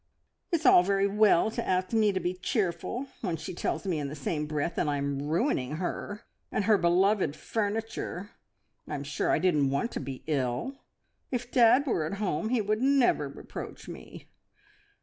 "It's 0.51 0.65
all 0.65 0.81
very 0.81 1.05
well 1.05 1.51
to 1.51 1.63
ask 1.63 1.93
me 1.93 2.11
to 2.11 2.19
be 2.19 2.33
cheerful, 2.33 3.05
when 3.21 3.37
she 3.37 3.53
tells 3.53 3.85
me 3.85 3.99
in 3.99 4.07
the 4.09 4.15
same 4.15 4.47
breath 4.47 4.73
that 4.73 4.87
I 4.89 4.97
am 4.97 5.21
ruining 5.21 5.73
her, 5.73 6.23
and 6.51 6.63
her 6.63 6.75
beloved 6.79 7.35
furniture. 7.35 8.31
I'm 8.87 9.03
sure 9.03 9.29
I 9.29 9.37
didn't 9.37 9.69
want 9.69 9.91
to 9.91 9.99
be 9.99 10.23
ill! 10.25 10.73
If 11.29 11.51
dad 11.51 11.85
were 11.85 12.03
at 12.05 12.15
home 12.17 12.49
he 12.49 12.61
would 12.61 12.81
never 12.81 13.29
reproach 13.29 13.87
me." 13.87 14.27